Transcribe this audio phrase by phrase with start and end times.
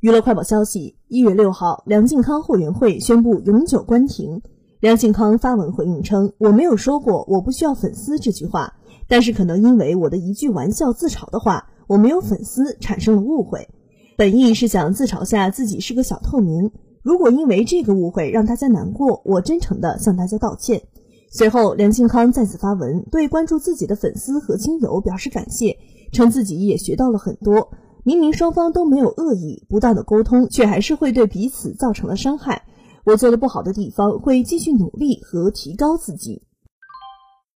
[0.00, 4.42] 娱乐快报消息：一月六号，梁靖康后援会宣布永久关停。
[4.78, 8.74] 梁靖康发文回应称：“我没有说过我不需要粉丝这句话，
[9.08, 13.70] 但是可能因为我的一句玩笑自嘲的话，我没有粉丝产生了误会。
[14.18, 16.72] 本意是想自嘲下自己是个小透明。
[17.02, 20.82] 如果因为这个误会让大家难过，我真诚的向大家道歉。”
[21.32, 25.78] 随后，梁靖康再次发文，对关注自己的粉丝和亲友表示感谢，
[26.12, 27.70] 称自己也学到了很多。
[28.06, 32.62] 明明双方都没有恶意，不当的沟通，却还是会对彼此造成了伤害。
[33.04, 36.40] 我做的不好的地方，会继续努力和提高自己。